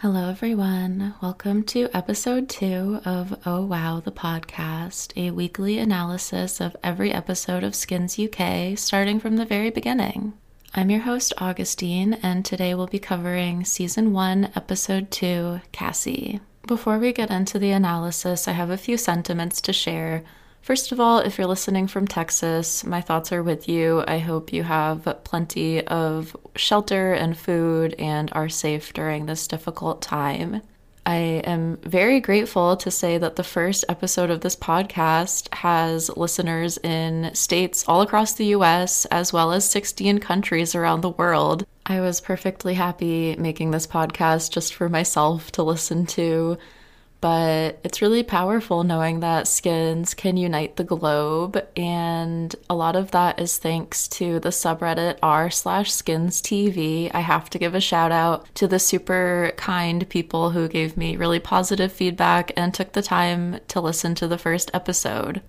[0.00, 1.14] Hello, everyone.
[1.20, 7.62] Welcome to episode two of Oh Wow, the podcast, a weekly analysis of every episode
[7.62, 10.32] of Skins UK, starting from the very beginning.
[10.74, 16.40] I'm your host, Augustine, and today we'll be covering season one, episode two, Cassie.
[16.66, 20.24] Before we get into the analysis, I have a few sentiments to share
[20.62, 24.04] First of all, if you're listening from Texas, my thoughts are with you.
[24.06, 30.02] I hope you have plenty of shelter and food and are safe during this difficult
[30.02, 30.62] time.
[31.06, 36.76] I am very grateful to say that the first episode of this podcast has listeners
[36.78, 41.66] in states all across the US, as well as 16 countries around the world.
[41.86, 46.58] I was perfectly happy making this podcast just for myself to listen to
[47.20, 53.10] but it's really powerful knowing that skins can unite the globe and a lot of
[53.10, 57.80] that is thanks to the subreddit r slash skins tv i have to give a
[57.80, 62.92] shout out to the super kind people who gave me really positive feedback and took
[62.92, 65.42] the time to listen to the first episode.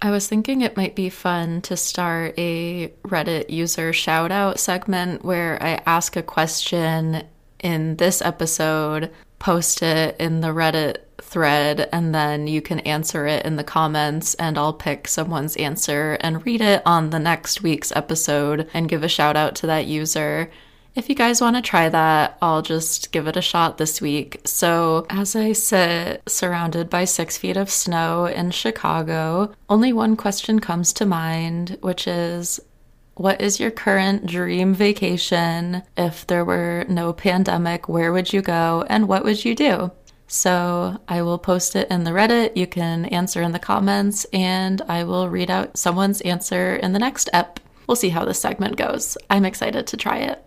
[0.00, 5.24] I was thinking it might be fun to start a Reddit user shout out segment
[5.24, 7.24] where I ask a question
[7.58, 13.44] in this episode post it in the Reddit thread and then you can answer it
[13.44, 17.94] in the comments and I'll pick someone's answer and read it on the next week's
[17.94, 20.50] episode and give a shout out to that user.
[20.94, 24.40] If you guys want to try that, I'll just give it a shot this week.
[24.44, 30.58] So, as I sit surrounded by six feet of snow in Chicago, only one question
[30.58, 32.58] comes to mind, which is
[33.18, 35.82] what is your current dream vacation?
[35.96, 39.90] If there were no pandemic, where would you go and what would you do?
[40.28, 42.56] So I will post it in the Reddit.
[42.56, 46.98] You can answer in the comments, and I will read out someone's answer in the
[46.98, 47.60] next ep.
[47.86, 49.16] We'll see how this segment goes.
[49.30, 50.44] I'm excited to try it.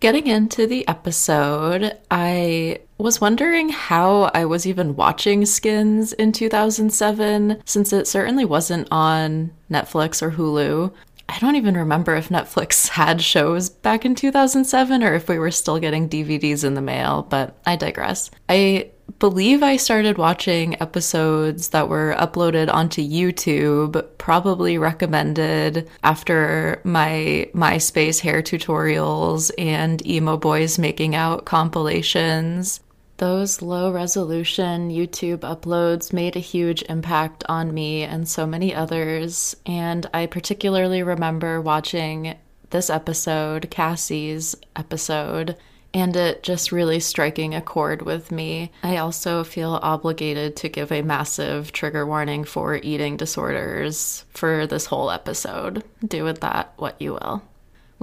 [0.00, 7.62] Getting into the episode, I was wondering how I was even watching Skins in 2007,
[7.64, 10.92] since it certainly wasn't on Netflix or Hulu.
[11.34, 15.50] I don't even remember if Netflix had shows back in 2007 or if we were
[15.50, 18.30] still getting DVDs in the mail, but I digress.
[18.48, 27.48] I believe I started watching episodes that were uploaded onto YouTube, probably recommended after my
[27.52, 32.80] MySpace hair tutorials and emo boys making out compilations.
[33.24, 39.56] Those low resolution YouTube uploads made a huge impact on me and so many others,
[39.64, 42.36] and I particularly remember watching
[42.68, 45.56] this episode, Cassie's episode,
[45.94, 48.70] and it just really striking a chord with me.
[48.82, 54.84] I also feel obligated to give a massive trigger warning for eating disorders for this
[54.84, 55.82] whole episode.
[56.06, 57.42] Do with that what you will.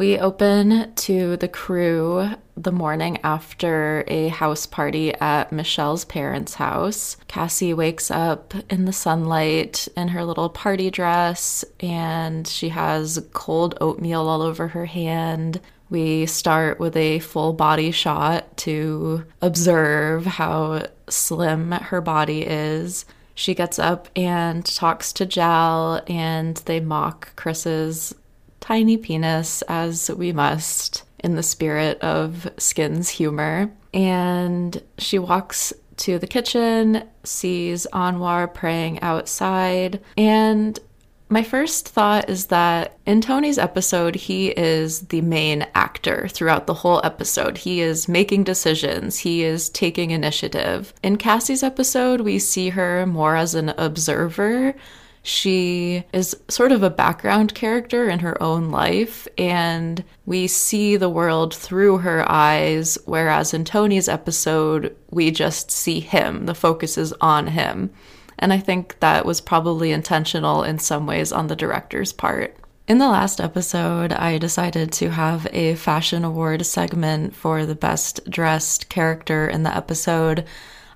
[0.01, 7.17] We open to the crew the morning after a house party at Michelle's parents' house.
[7.27, 13.77] Cassie wakes up in the sunlight in her little party dress and she has cold
[13.79, 15.61] oatmeal all over her hand.
[15.91, 23.05] We start with a full body shot to observe how slim her body is.
[23.35, 28.13] She gets up and talks to Jal, and they mock Chris's
[28.61, 33.69] tiny penis as we must in the spirit of Skin's humor.
[33.93, 40.79] And she walks to the kitchen, sees Anwar praying outside, and
[41.31, 46.73] my first thought is that in Tony's episode, he is the main actor throughout the
[46.73, 47.59] whole episode.
[47.59, 50.93] He is making decisions, he is taking initiative.
[51.01, 54.75] In Cassie's episode, we see her more as an observer
[55.23, 61.09] she is sort of a background character in her own life, and we see the
[61.09, 66.47] world through her eyes, whereas in Tony's episode, we just see him.
[66.47, 67.91] The focus is on him.
[68.39, 72.57] And I think that was probably intentional in some ways on the director's part.
[72.87, 78.27] In the last episode, I decided to have a fashion award segment for the best
[78.29, 80.45] dressed character in the episode.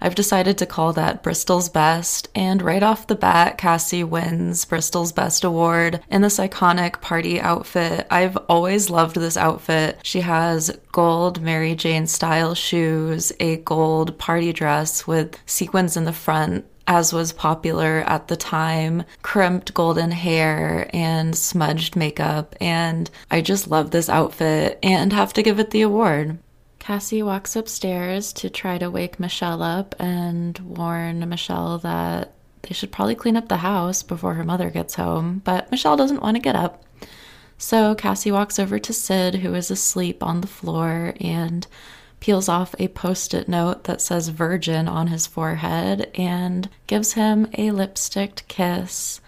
[0.01, 5.11] I've decided to call that Bristol's Best, and right off the bat, Cassie wins Bristol's
[5.11, 8.07] Best Award in this iconic party outfit.
[8.11, 9.99] I've always loved this outfit.
[10.03, 16.13] She has gold Mary Jane style shoes, a gold party dress with sequins in the
[16.13, 22.55] front, as was popular at the time, crimped golden hair and smudged makeup.
[22.61, 26.37] And I just love this outfit and have to give it the award.
[26.85, 32.91] Cassie walks upstairs to try to wake Michelle up and warn Michelle that they should
[32.91, 36.41] probably clean up the house before her mother gets home, but Michelle doesn't want to
[36.41, 36.83] get up.
[37.57, 41.65] So Cassie walks over to Sid, who is asleep on the floor, and
[42.19, 47.47] peels off a post it note that says virgin on his forehead and gives him
[47.57, 49.21] a lipsticked kiss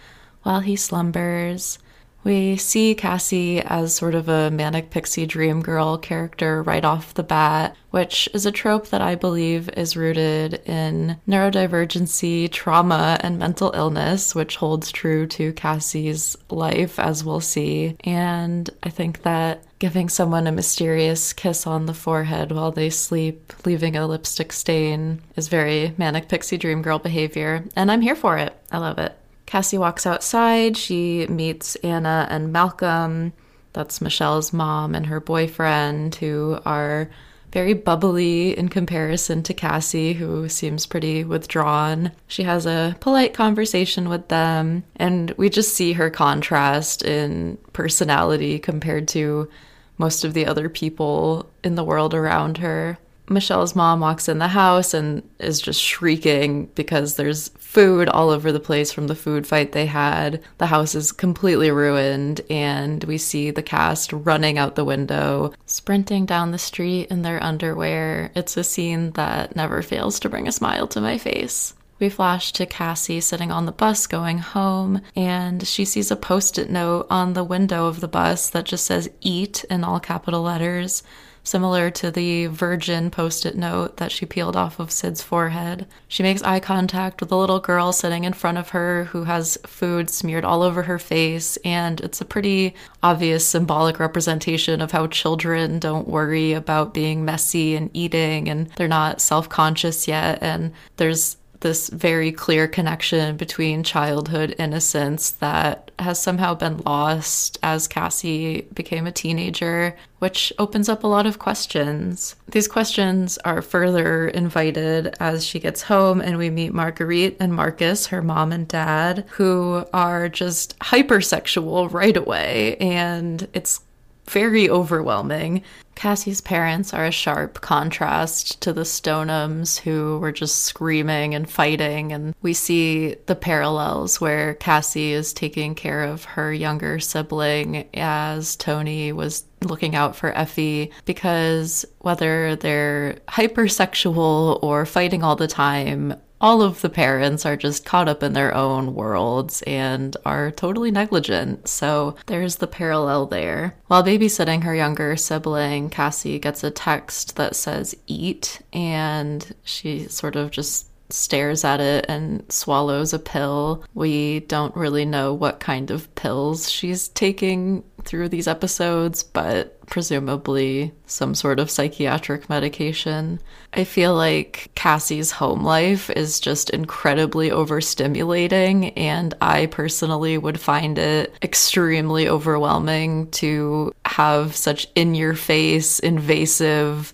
[0.43, 1.79] while he slumbers.
[2.27, 7.23] We see Cassie as sort of a manic pixie dream girl character right off the
[7.23, 13.71] bat, which is a trope that I believe is rooted in neurodivergency, trauma, and mental
[13.73, 17.95] illness, which holds true to Cassie's life, as we'll see.
[18.03, 23.53] And I think that giving someone a mysterious kiss on the forehead while they sleep,
[23.65, 28.37] leaving a lipstick stain, is very manic pixie dream girl behavior, and I'm here for
[28.37, 28.53] it.
[28.69, 29.17] I love it.
[29.47, 30.77] Cassie walks outside.
[30.77, 33.33] She meets Anna and Malcolm.
[33.73, 37.09] That's Michelle's mom and her boyfriend, who are
[37.53, 42.11] very bubbly in comparison to Cassie, who seems pretty withdrawn.
[42.27, 48.59] She has a polite conversation with them, and we just see her contrast in personality
[48.59, 49.49] compared to
[49.97, 52.97] most of the other people in the world around her.
[53.29, 58.51] Michelle's mom walks in the house and is just shrieking because there's food all over
[58.51, 60.41] the place from the food fight they had.
[60.59, 66.25] The house is completely ruined, and we see the cast running out the window, sprinting
[66.25, 68.31] down the street in their underwear.
[68.33, 71.73] It's a scene that never fails to bring a smile to my face.
[71.99, 76.59] We flash to Cassie sitting on the bus going home, and she sees a post
[76.59, 80.43] it note on the window of the bus that just says eat in all capital
[80.43, 81.03] letters
[81.47, 85.87] similar to the virgin post it note that she peeled off of Sid's forehead.
[86.07, 89.57] She makes eye contact with a little girl sitting in front of her who has
[89.65, 95.07] food smeared all over her face, and it's a pretty obvious symbolic representation of how
[95.07, 100.39] children don't worry about being messy and eating, and they're not self conscious yet.
[100.41, 107.87] And there's this very clear connection between childhood innocence that has somehow been lost as
[107.87, 112.35] Cassie became a teenager, which opens up a lot of questions.
[112.49, 118.07] These questions are further invited as she gets home and we meet Marguerite and Marcus,
[118.07, 122.77] her mom and dad, who are just hypersexual right away.
[122.77, 123.81] And it's
[124.29, 125.63] very overwhelming.
[125.95, 132.13] Cassie's parents are a sharp contrast to the Stonehams, who were just screaming and fighting.
[132.13, 138.55] And we see the parallels where Cassie is taking care of her younger sibling as
[138.55, 146.13] Tony was looking out for Effie because whether they're hypersexual or fighting all the time,
[146.39, 150.91] all of the parents are just caught up in their own worlds and are totally
[150.91, 151.67] negligent.
[151.67, 153.75] So there's the parallel there.
[153.87, 160.35] While babysitting her younger sibling, Cassie gets a text that says eat, and she sort
[160.35, 163.83] of just stares at it and swallows a pill.
[163.93, 170.93] We don't really know what kind of pills she's taking through these episodes, but presumably
[171.05, 173.39] some sort of psychiatric medication.
[173.73, 180.97] I feel like Cassie's home life is just incredibly overstimulating, and I personally would find
[180.97, 187.13] it extremely overwhelming to have such in your face, invasive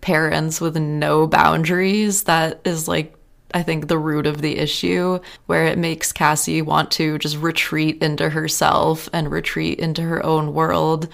[0.00, 3.14] parents with no boundaries that is like
[3.54, 8.02] I think, the root of the issue, where it makes Cassie want to just retreat
[8.02, 11.08] into herself and retreat into her own world,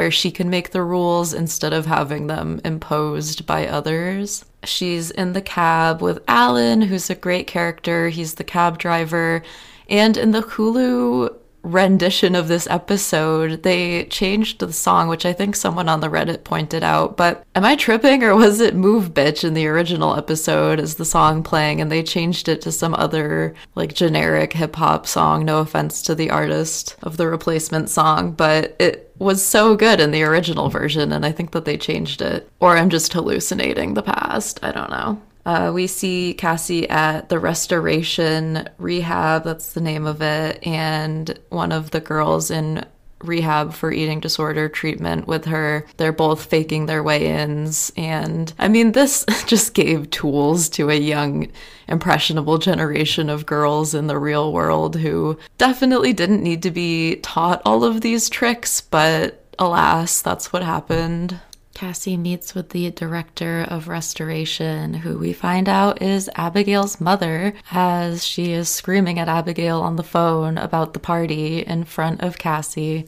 [0.00, 4.46] where she can make the rules instead of having them imposed by others.
[4.64, 8.08] She's in the cab with Alan, who's a great character.
[8.08, 9.42] He's the cab driver.
[9.90, 15.56] And in the Hulu rendition of this episode, they changed the song, which I think
[15.56, 17.16] someone on the Reddit pointed out.
[17.16, 21.04] But am I tripping or was it Move Bitch in the original episode as the
[21.04, 25.44] song playing and they changed it to some other like generic hip hop song?
[25.44, 30.12] No offense to the artist of the replacement song, but it was so good in
[30.12, 32.50] the original version and I think that they changed it.
[32.60, 34.60] Or I'm just hallucinating the past.
[34.62, 35.20] I don't know.
[35.46, 41.72] Uh, we see Cassie at the restoration rehab, that's the name of it, and one
[41.72, 42.84] of the girls in
[43.22, 45.86] rehab for eating disorder treatment with her.
[45.96, 47.92] They're both faking their way ins.
[47.96, 51.50] And I mean, this just gave tools to a young,
[51.88, 57.62] impressionable generation of girls in the real world who definitely didn't need to be taught
[57.64, 61.38] all of these tricks, but alas, that's what happened.
[61.80, 68.22] Cassie meets with the director of restoration, who we find out is Abigail's mother, as
[68.22, 73.06] she is screaming at Abigail on the phone about the party in front of Cassie.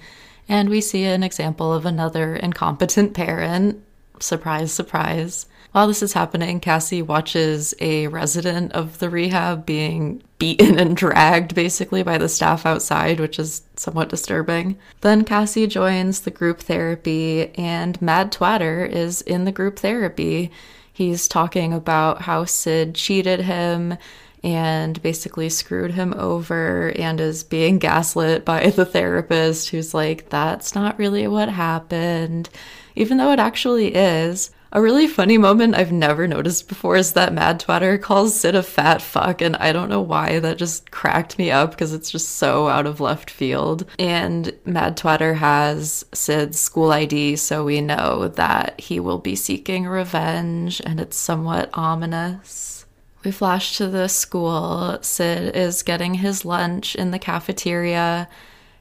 [0.49, 3.85] And we see an example of another incompetent parent.
[4.21, 5.45] Surprise, surprise.
[5.73, 11.55] While this is happening, Cassie watches a resident of the rehab being beaten and dragged
[11.55, 14.77] basically by the staff outside, which is somewhat disturbing.
[15.01, 20.51] Then Cassie joins the group therapy, and Mad Twatter is in the group therapy.
[20.93, 23.97] He's talking about how Sid cheated him
[24.43, 30.75] and basically screwed him over and is being gaslit by the therapist who's like, that's
[30.75, 32.51] not really what happened,
[32.97, 34.51] even though it actually is.
[34.75, 38.63] A really funny moment I've never noticed before is that Mad Twatter calls Sid a
[38.63, 42.37] fat fuck, and I don't know why that just cracked me up because it's just
[42.37, 43.85] so out of left field.
[43.99, 49.87] And Mad Twatter has Sid's school ID, so we know that he will be seeking
[49.87, 52.87] revenge, and it's somewhat ominous.
[53.27, 54.99] We flash to the school.
[55.03, 58.27] Sid is getting his lunch in the cafeteria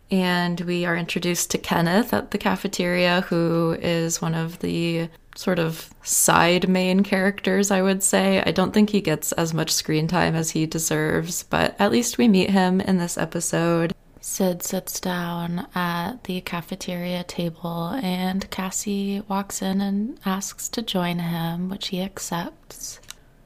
[0.09, 5.59] and we are introduced to Kenneth at the cafeteria, who is one of the sort
[5.59, 8.41] of side main characters, I would say.
[8.45, 12.17] I don't think he gets as much screen time as he deserves, but at least
[12.17, 13.93] we meet him in this episode.
[14.19, 21.19] Sid sits down at the cafeteria table, and Cassie walks in and asks to join
[21.19, 22.99] him, which he accepts.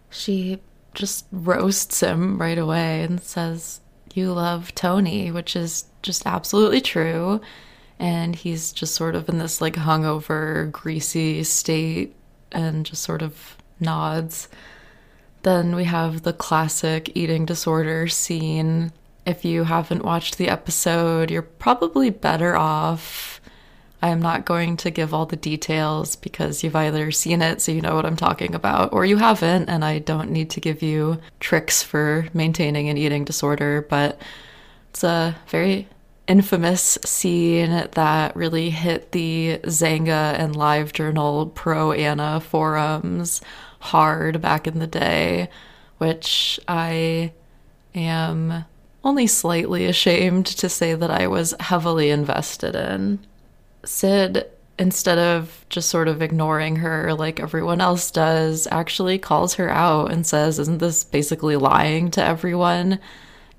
[0.09, 0.59] She
[0.93, 3.79] just roasts him right away and says,
[4.13, 7.39] You love Tony, which is just absolutely true.
[7.99, 12.15] And he's just sort of in this like hungover, greasy state
[12.51, 14.49] and just sort of nods.
[15.43, 18.91] Then we have the classic eating disorder scene.
[19.25, 23.39] If you haven't watched the episode, you're probably better off.
[24.01, 27.81] I'm not going to give all the details because you've either seen it so you
[27.81, 31.19] know what I'm talking about, or you haven't, and I don't need to give you
[31.39, 33.85] tricks for maintaining an eating disorder.
[33.89, 34.19] But
[34.91, 35.87] it's a very
[36.27, 43.41] infamous scene that really hit the Xanga and LiveJournal pro ana forums
[43.79, 45.49] hard back in the day,
[45.97, 47.33] which I
[47.93, 48.65] am
[49.03, 53.19] only slightly ashamed to say that I was heavily invested in.
[53.83, 54.47] Sid,
[54.79, 60.11] instead of just sort of ignoring her like everyone else does, actually calls her out
[60.11, 62.99] and says, Isn't this basically lying to everyone?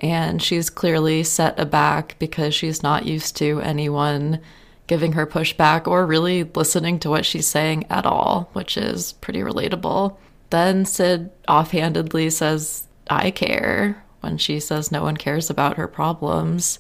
[0.00, 4.40] And she's clearly set aback because she's not used to anyone
[4.86, 9.40] giving her pushback or really listening to what she's saying at all, which is pretty
[9.40, 10.16] relatable.
[10.50, 16.78] Then Sid offhandedly says, I care, when she says no one cares about her problems.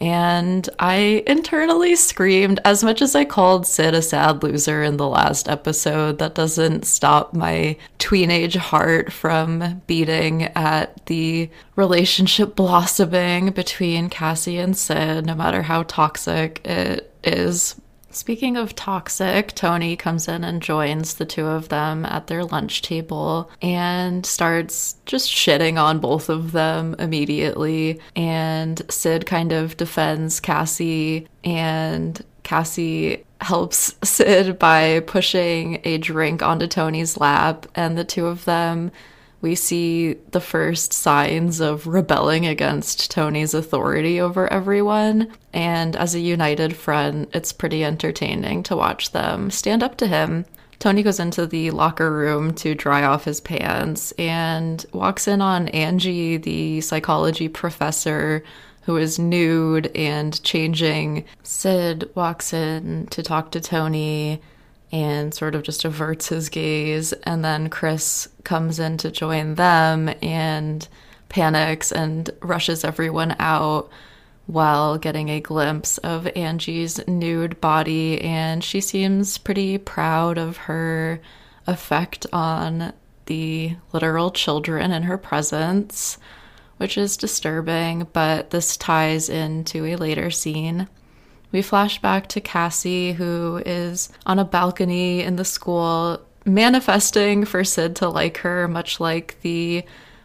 [0.00, 5.08] And I internally screamed as much as I called Sid a sad loser in the
[5.08, 6.18] last episode.
[6.18, 14.76] That doesn't stop my tweenage heart from beating at the relationship blossoming between Cassie and
[14.76, 17.80] Sid, no matter how toxic it is.
[18.16, 22.80] Speaking of toxic, Tony comes in and joins the two of them at their lunch
[22.80, 28.00] table and starts just shitting on both of them immediately.
[28.16, 36.66] And Sid kind of defends Cassie, and Cassie helps Sid by pushing a drink onto
[36.66, 38.92] Tony's lap, and the two of them
[39.46, 45.32] we see the first signs of rebelling against Tony's authority over everyone.
[45.52, 50.46] And as a united front, it's pretty entertaining to watch them stand up to him.
[50.80, 55.68] Tony goes into the locker room to dry off his pants and walks in on
[55.68, 58.42] Angie, the psychology professor,
[58.82, 61.24] who is nude and changing.
[61.44, 64.42] Sid walks in to talk to Tony
[64.92, 67.12] and sort of just averts his gaze.
[67.24, 70.86] And then Chris comes in to join them and
[71.28, 73.90] panics and rushes everyone out
[74.46, 78.20] while getting a glimpse of Angie's nude body.
[78.20, 81.20] And she seems pretty proud of her
[81.66, 82.92] effect on
[83.26, 86.16] the literal children in her presence,
[86.76, 90.88] which is disturbing, but this ties into a later scene.
[91.56, 97.64] We flash back to Cassie, who is on a balcony in the school, manifesting for
[97.64, 99.82] Sid to like her, much like the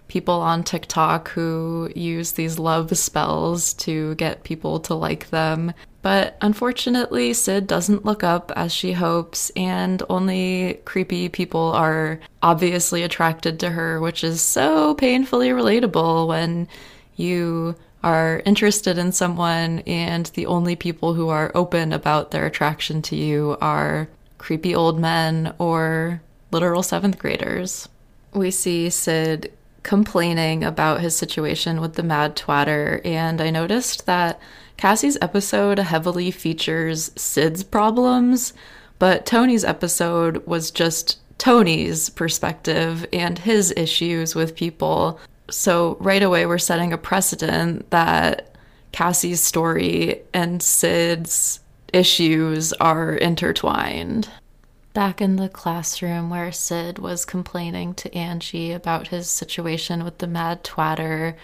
[0.09, 5.71] people on TikTok who use these love spells to get people to like them.
[6.01, 13.03] But unfortunately, Sid doesn't look up as she hopes, and only creepy people are obviously
[13.03, 16.67] attracted to her, which is so painfully relatable when
[17.15, 23.01] you are interested in someone and the only people who are open about their attraction
[23.03, 27.87] to you are creepy old men or literal seventh graders.
[28.33, 29.51] We see Sid
[29.83, 34.39] complaining about his situation with the mad twatter, and I noticed that
[34.77, 38.53] Cassie's episode heavily features Sid's problems,
[38.99, 45.19] but Tony's episode was just Tony's perspective and his issues with people
[45.51, 48.55] So, right away, we're setting a precedent that
[48.91, 51.59] Cassie's story and Sid's
[51.93, 54.29] issues are intertwined.
[54.93, 60.27] Back in the classroom where Sid was complaining to Angie about his situation with the
[60.27, 61.35] mad twatter,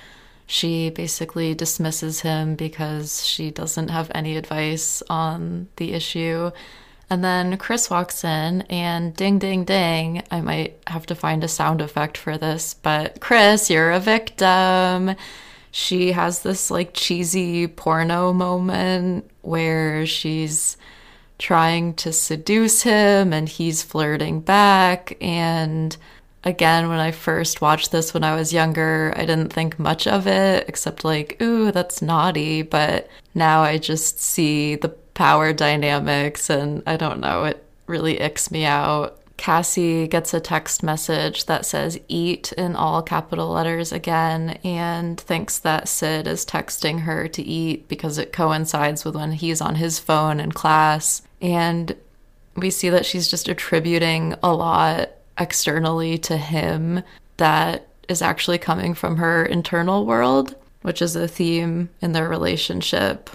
[0.46, 6.52] she basically dismisses him because she doesn't have any advice on the issue.
[7.10, 10.24] And then Chris walks in and ding, ding, ding.
[10.30, 15.16] I might have to find a sound effect for this, but Chris, you're a victim.
[15.72, 20.76] She has this like cheesy porno moment where she's
[21.38, 25.16] trying to seduce him and he's flirting back.
[25.22, 25.96] And
[26.44, 30.28] again, when I first watched this when I was younger, I didn't think much of
[30.28, 32.64] it except like, ooh, that's naughty.
[32.64, 38.52] But now I just see the power dynamics and I don't know, it really icks
[38.52, 39.20] me out.
[39.36, 45.58] Cassie gets a text message that says eat in all capital letters again and thinks
[45.60, 49.98] that Sid is texting her to eat because it coincides with when he's on his
[49.98, 51.24] phone in class.
[51.42, 51.96] And
[52.56, 55.10] we see that she's just attributing a lot
[55.40, 57.02] externally to him
[57.38, 63.32] that is actually coming from her internal world, which is a theme in their relationship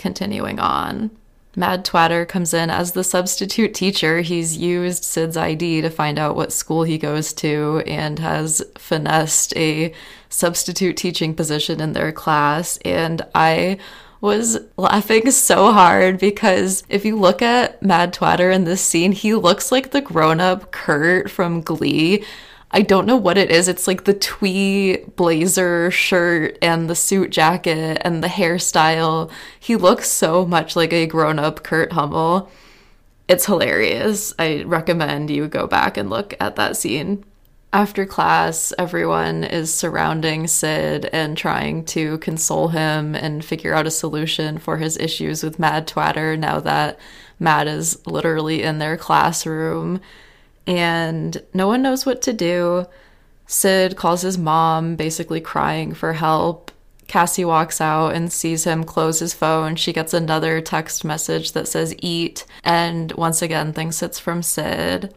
[0.00, 1.10] continuing on.
[1.56, 4.20] Mad Twatter comes in as the substitute teacher.
[4.20, 9.56] He's used Sid's ID to find out what school he goes to and has finessed
[9.56, 9.92] a
[10.28, 12.78] substitute teaching position in their class.
[12.78, 13.78] And I
[14.20, 19.34] was laughing so hard because if you look at Mad Twatter in this scene, he
[19.34, 22.24] looks like the grown up Kurt from Glee.
[22.72, 23.66] I don't know what it is.
[23.66, 29.30] It's like the twee blazer shirt and the suit jacket and the hairstyle.
[29.58, 32.48] He looks so much like a grown up Kurt Hummel.
[33.26, 34.32] It's hilarious.
[34.38, 37.24] I recommend you go back and look at that scene.
[37.72, 43.92] After class, everyone is surrounding Sid and trying to console him and figure out a
[43.92, 46.98] solution for his issues with Mad Twatter now that
[47.38, 50.00] Mad is literally in their classroom.
[50.66, 52.86] And no one knows what to do.
[53.46, 56.70] Sid calls his mom, basically crying for help.
[57.08, 59.74] Cassie walks out and sees him close his phone.
[59.74, 65.12] She gets another text message that says eat, and once again thinks it's from Sid.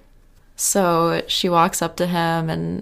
[0.56, 2.82] So she walks up to him and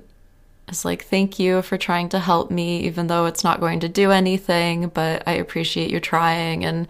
[0.69, 3.89] is like, Thank you for trying to help me, even though it's not going to
[3.89, 6.63] do anything, but I appreciate you trying.
[6.63, 6.87] And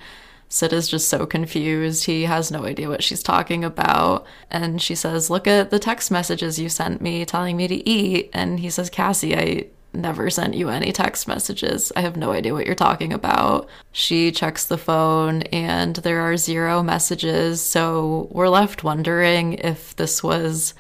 [0.52, 2.06] Sid is just so confused.
[2.06, 4.26] He has no idea what she's talking about.
[4.50, 8.30] And she says, Look at the text messages you sent me telling me to eat.
[8.34, 11.94] And he says, Cassie, I never sent you any text messages.
[11.96, 13.70] I have no idea what you're talking about.
[13.94, 20.22] She checks the phone and there are zero messages, so we're left wondering if this
[20.22, 20.74] was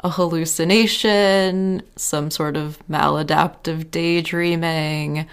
[0.00, 5.26] a hallucination, some sort of maladaptive daydreaming,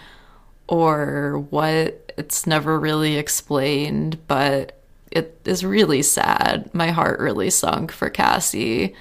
[0.67, 2.05] or what.
[2.17, 6.69] It's never really explained, but it is really sad.
[6.73, 8.95] My heart really sunk for Cassie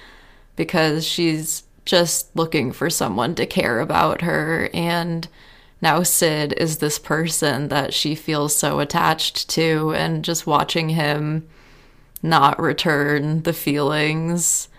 [0.55, 4.69] because she's just looking for someone to care about her.
[4.73, 5.27] And
[5.81, 11.47] now Sid is this person that she feels so attached to, and just watching him
[12.23, 14.69] not return the feelings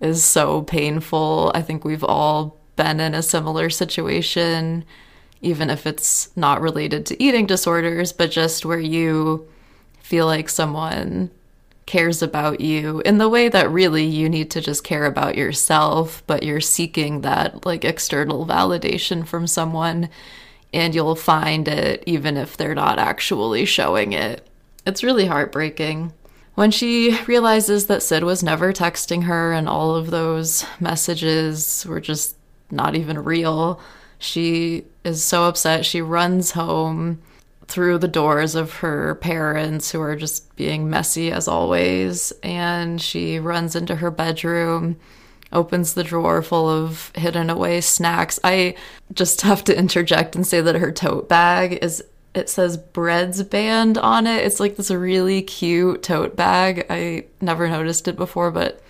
[0.00, 1.50] is so painful.
[1.54, 4.84] I think we've all been in a similar situation,
[5.42, 9.46] even if it's not related to eating disorders, but just where you
[10.00, 11.30] feel like someone
[11.84, 16.22] cares about you in the way that really you need to just care about yourself,
[16.26, 20.08] but you're seeking that like external validation from someone
[20.72, 24.46] and you'll find it even if they're not actually showing it.
[24.86, 26.12] It's really heartbreaking.
[26.54, 32.00] When she realizes that Sid was never texting her and all of those messages were
[32.00, 32.36] just
[32.70, 33.80] not even real,
[34.22, 35.84] she is so upset.
[35.84, 37.20] She runs home
[37.66, 42.32] through the doors of her parents who are just being messy as always.
[42.44, 44.96] And she runs into her bedroom,
[45.52, 48.38] opens the drawer full of hidden away snacks.
[48.44, 48.76] I
[49.12, 52.04] just have to interject and say that her tote bag is.
[52.32, 54.46] It says Breads Band on it.
[54.46, 56.86] It's like this really cute tote bag.
[56.88, 58.80] I never noticed it before, but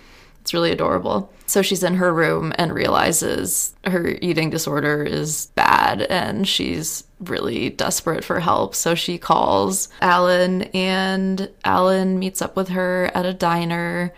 [0.43, 1.31] it's really adorable.
[1.45, 7.69] So she's in her room and realizes her eating disorder is bad and she's really
[7.69, 8.75] desperate for help.
[8.75, 14.13] So she calls Alan and Alan meets up with her at a diner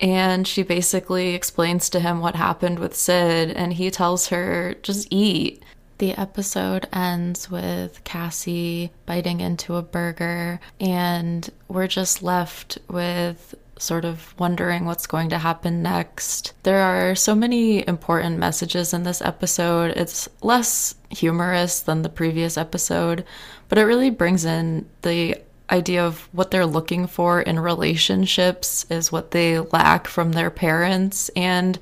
[0.00, 5.06] and she basically explains to him what happened with Sid and he tells her just
[5.10, 5.62] eat.
[5.98, 14.04] The episode ends with Cassie biting into a burger, and we're just left with sort
[14.04, 16.52] of wondering what's going to happen next.
[16.62, 19.92] There are so many important messages in this episode.
[19.96, 23.24] It's less humorous than the previous episode,
[23.68, 25.36] but it really brings in the
[25.70, 31.28] idea of what they're looking for in relationships is what they lack from their parents
[31.36, 31.78] and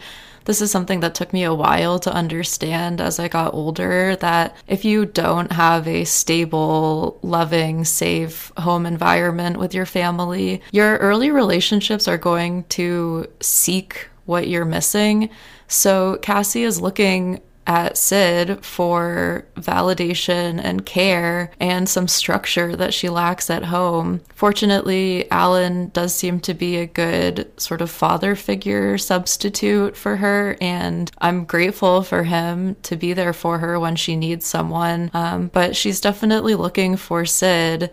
[0.48, 4.56] this is something that took me a while to understand as I got older that
[4.66, 11.30] if you don't have a stable, loving, safe home environment with your family, your early
[11.30, 15.28] relationships are going to seek what you're missing.
[15.66, 23.10] So Cassie is looking at Sid for validation and care and some structure that she
[23.10, 24.22] lacks at home.
[24.34, 30.56] Fortunately, Alan does seem to be a good sort of father figure substitute for her,
[30.60, 35.10] and I'm grateful for him to be there for her when she needs someone.
[35.12, 37.92] Um, but she's definitely looking for Sid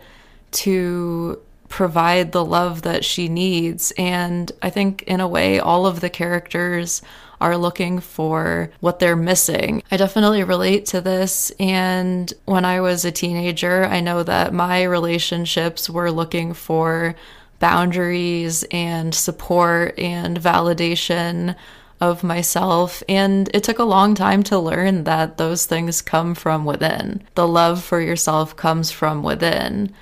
[0.51, 1.39] to
[1.75, 3.91] provide the love that she needs.
[3.97, 7.01] And I think, in a way, all of the characters
[7.41, 9.83] are looking for what they're missing.
[9.91, 11.51] I definitely relate to this.
[11.59, 17.13] And when I was a teenager, I know that my relationships were looking for
[17.59, 21.57] boundaries and support and validation
[21.99, 23.03] of myself.
[23.09, 27.21] And it took a long time to learn that those things come from within.
[27.35, 29.93] The love for yourself comes from within.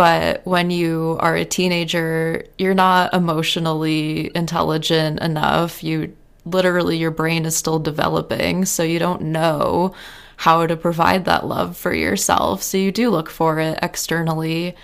[0.00, 5.84] But when you are a teenager, you're not emotionally intelligent enough.
[5.84, 9.92] You literally your brain is still developing, so you don't know
[10.38, 12.62] how to provide that love for yourself.
[12.62, 14.74] So you do look for it externally.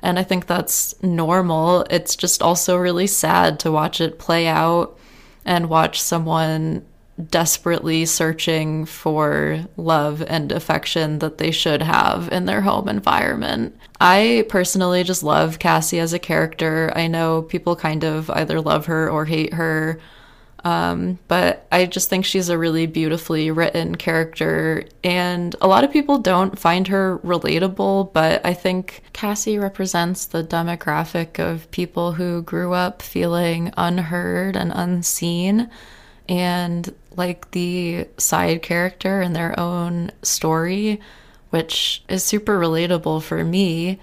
[0.00, 1.86] And I think that's normal.
[1.88, 4.98] It's just also really sad to watch it play out
[5.46, 6.84] and watch someone
[7.26, 13.76] desperately searching for love and affection that they should have in their home environment.
[14.00, 16.92] I personally just love Cassie as a character.
[16.94, 19.98] I know people kind of either love her or hate her
[20.64, 25.92] um, but I just think she's a really beautifully written character, and a lot of
[25.92, 32.42] people don't find her relatable, but I think Cassie represents the demographic of people who
[32.42, 35.70] grew up feeling unheard and unseen,
[36.28, 41.00] and like the side character in their own story,
[41.50, 43.98] which is super relatable for me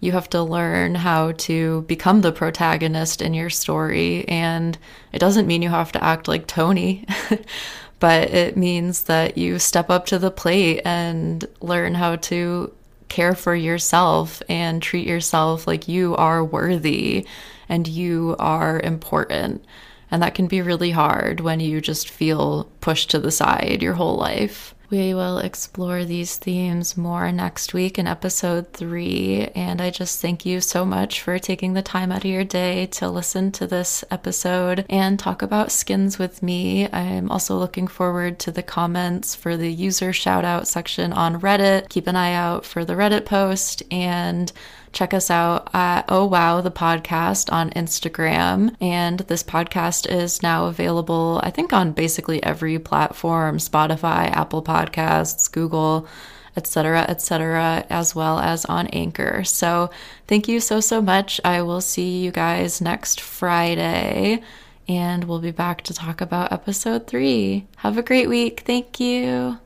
[0.00, 4.26] you have to learn how to become the protagonist in your story.
[4.26, 4.76] And
[5.12, 7.06] it doesn't mean you have to act like Tony,
[8.00, 12.72] but it means that you step up to the plate and learn how to
[13.10, 17.26] care for yourself and treat yourself like you are worthy
[17.68, 19.64] and you are important.
[20.10, 23.94] And that can be really hard when you just feel pushed to the side your
[23.94, 24.74] whole life.
[24.90, 29.48] We will explore these themes more next week in episode three.
[29.54, 32.86] And I just thank you so much for taking the time out of your day
[32.86, 36.92] to listen to this episode and talk about skins with me.
[36.92, 41.88] I'm also looking forward to the comments for the user shout out section on Reddit.
[41.88, 44.52] Keep an eye out for the Reddit post and
[44.92, 48.74] Check us out at Oh Wow, the podcast on Instagram.
[48.80, 55.50] And this podcast is now available, I think, on basically every platform Spotify, Apple Podcasts,
[55.50, 56.08] Google
[56.56, 59.44] etc., etc., as well as on Anchor.
[59.44, 59.90] So,
[60.26, 61.40] thank you so, so much.
[61.44, 64.42] I will see you guys next Friday,
[64.88, 67.68] and we'll be back to talk about episode three.
[67.76, 68.64] Have a great week.
[68.66, 69.60] Thank you.